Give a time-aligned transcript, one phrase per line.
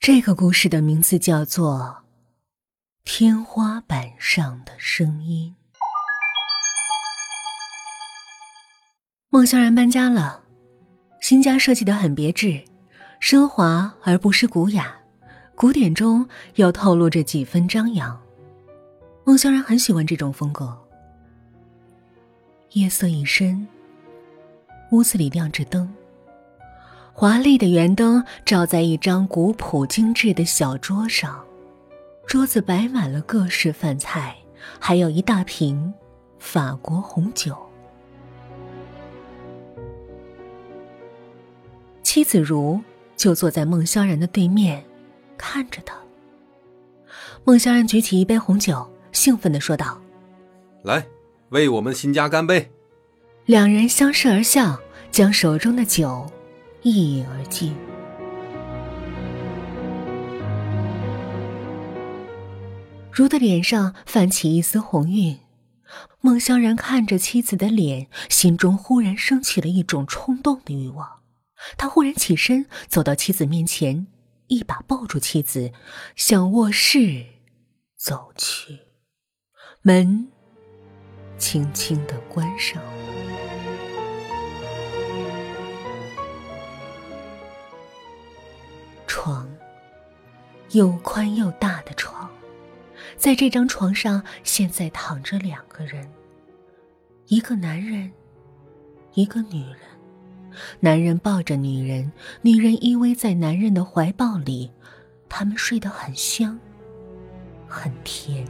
[0.00, 1.98] 这个故事的名字叫做
[3.04, 5.54] 《天花板上的声音》。
[9.28, 10.40] 孟萧然搬家了，
[11.20, 12.62] 新家设计的很别致，
[13.20, 14.96] 奢华而不失古雅，
[15.56, 18.18] 古典中又透露着几分张扬。
[19.24, 20.78] 孟萧然很喜欢这种风格。
[22.70, 23.66] 夜色已深，
[24.92, 25.92] 屋子里亮着灯。
[27.20, 31.44] 华丽的圆灯照在一张古朴精致的小桌上，
[32.28, 34.36] 桌子摆满了各式饭菜，
[34.78, 35.92] 还有一大瓶
[36.38, 37.56] 法国红酒。
[42.04, 42.80] 妻子如
[43.16, 44.84] 就坐在孟萧然的对面，
[45.36, 45.96] 看着他。
[47.42, 50.00] 孟萧然举起一杯红酒，兴奋的说道
[50.84, 51.04] ：“来，
[51.48, 52.70] 为我们新家干杯！”
[53.46, 54.78] 两人相视而笑，
[55.10, 56.24] 将手中的酒。
[56.88, 57.76] 一饮而尽。
[63.12, 65.38] 如的脸上泛起一丝红晕，
[66.22, 71.20] 孟萧然看着妻子的脸，心中忽然升起了一种冲动的欲望。
[71.76, 74.06] 他忽然起身，走到妻子面前，
[74.46, 75.72] 一把抱住妻子，
[76.16, 77.26] 向卧室
[77.96, 78.78] 走去。
[79.82, 80.28] 门
[81.36, 82.80] 轻轻的关上。
[90.72, 92.28] 又宽又大的床，
[93.16, 96.08] 在这张床上现在躺着两个人，
[97.26, 98.12] 一个男人，
[99.14, 99.76] 一个女人。
[100.80, 102.10] 男人抱着女人，
[102.42, 104.70] 女人依偎在男人的怀抱里，
[105.28, 106.58] 他们睡得很香，
[107.68, 108.44] 很甜。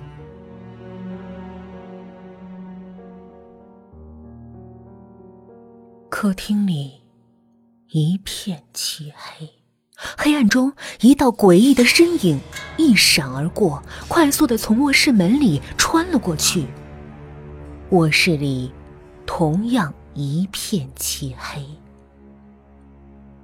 [6.08, 7.02] 客厅里
[7.88, 9.57] 一片漆黑。
[10.16, 12.40] 黑暗中，一道诡异的身影
[12.76, 16.66] 一闪而过，快速的从卧室门里穿了过去。
[17.90, 18.72] 卧室里
[19.26, 21.66] 同样一片漆黑。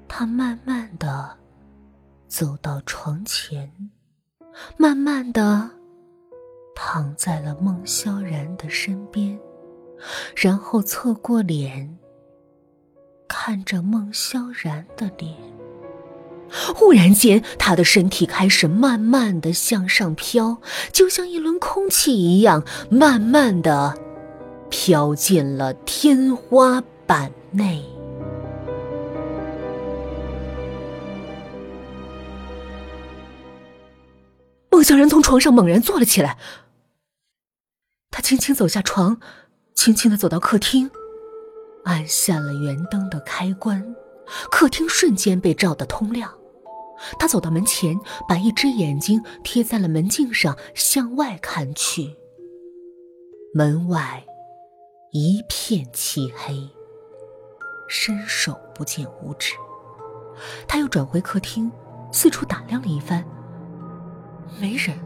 [0.07, 1.37] 他慢慢的
[2.29, 3.91] 走到床前，
[4.77, 5.69] 慢慢的
[6.77, 9.37] 躺在了孟萧然的身边，
[10.37, 11.99] 然后侧过脸，
[13.27, 15.54] 看着孟萧然的脸。
[16.75, 20.59] 忽然间，他的身体开始慢慢的向上飘，
[20.93, 23.99] 就像一轮空气一样，慢慢的
[24.71, 27.83] 飘进了天花板内。
[34.71, 36.37] 孟小然从床上猛然坐了起来，
[38.11, 39.19] 他轻轻走下床，
[39.75, 40.91] 轻轻的走到客厅，
[41.85, 43.95] 按下了圆灯的开关，
[44.51, 46.33] 客厅瞬间被照得通亮。
[47.19, 47.99] 他走到门前，
[48.29, 52.17] 把一只眼睛贴在了门镜上，向外看去。
[53.55, 54.25] 门外
[55.13, 56.69] 一片漆黑，
[57.89, 59.55] 伸手不见五指。
[60.67, 61.71] 他又转回客厅，
[62.13, 63.25] 四处打量了一番，
[64.61, 64.99] 没人。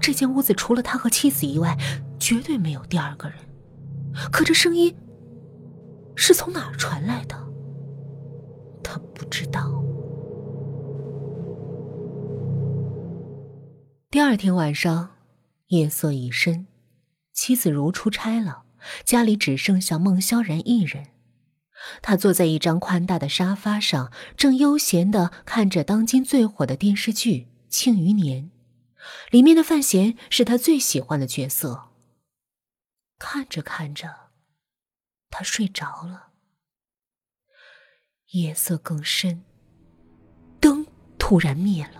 [0.00, 1.76] 这间屋子除了他和妻子以外，
[2.18, 3.38] 绝对没有第二个人。
[4.32, 4.96] 可这声音
[6.14, 7.36] 是从哪儿传来的？
[8.82, 9.79] 他不知道。
[14.10, 15.16] 第二天晚上，
[15.68, 16.66] 夜色已深，
[17.32, 18.64] 妻子如出差了，
[19.04, 21.10] 家里只剩下孟萧然一人。
[22.02, 28.46] 他坐在一张宽大的沙发上，正悠闲的看着当今最火的电视剧《庆余年》，
[29.30, 31.90] 里面的范闲是他最喜欢的角色。
[33.16, 34.12] 看着看着，
[35.30, 36.30] 他睡着了。
[38.32, 39.44] 夜色更深，
[40.58, 40.84] 灯
[41.16, 41.99] 突然灭了。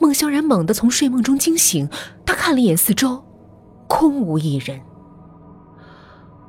[0.00, 1.88] 孟萧然猛地从睡梦中惊醒，
[2.24, 3.24] 他看了一眼四周，
[3.86, 4.80] 空无一人。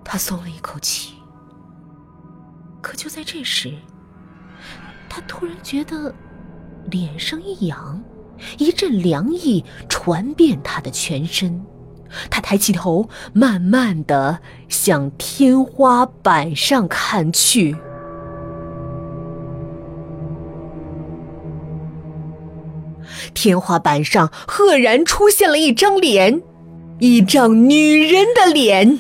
[0.04, 1.16] 他松了一口气。
[2.82, 3.74] 可就在这时，
[5.10, 6.14] 他突然觉得
[6.90, 8.02] 脸上一痒，
[8.58, 11.66] 一阵凉意传遍他的全身。
[12.30, 14.40] 他抬起头，慢慢的
[14.70, 17.76] 向天花板上看去。
[23.38, 26.42] 天花板上赫然出现了一张脸，
[26.98, 28.98] 一张女人的脸。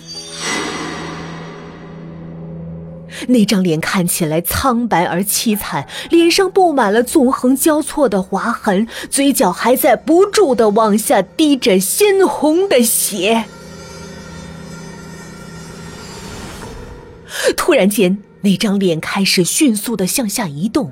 [3.29, 13.45] 那张脸看起来苍白而凄惨，脸上布满了纵横交错的划痕，嘴角还在不住的往下滴着鲜红的血。
[17.55, 20.91] 突然间，那张脸开始迅速的向下移动。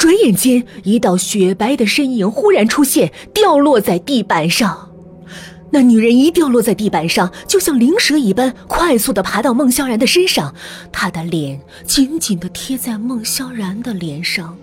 [0.00, 4.88] 转眼间，一道雪白的身影忽然出现，掉落在地板上。
[5.72, 10.54] 那女人一掉落在地板上，就像灵蛇一般，快速的爬到孟萧然的身上，
[10.90, 14.56] 她的脸紧紧的贴在孟萧然的脸上。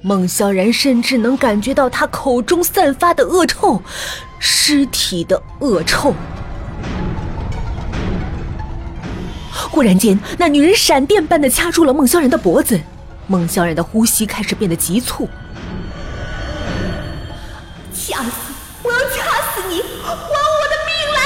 [0.00, 3.82] 孟萧然甚至能感觉到她口中散发的恶臭，
[4.38, 6.14] 尸体的恶臭。
[9.50, 12.78] 忽然间，那女人闪电般的掐住了孟萧然的脖子，
[13.30, 15.28] 孟小然的呼吸开始变得急促。
[17.92, 18.52] 掐死！
[18.82, 19.82] 我要掐死你！
[20.02, 21.20] 还我的命来！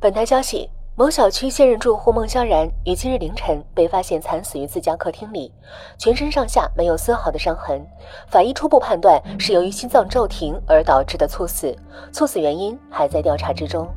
[0.00, 5.52] 本台消息：某小区现任住户孟萧然于今日凌晨被发现惨死于自家客厅里，
[5.98, 7.84] 全身上下没有丝毫的伤痕。
[8.28, 11.76] 法医初步判断是由于心脏骤停而导致的猝死，
[12.12, 13.88] 猝死原因还在调查之中。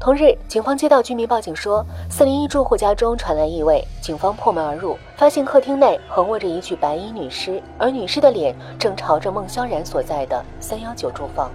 [0.00, 11.50] 同日，警方接到居民报警说，四零一住户家中传来异味，警方破门而入，发现客厅内横卧着一具白衣女尸，而女尸的脸正朝着孟萧然所在的三幺九住房。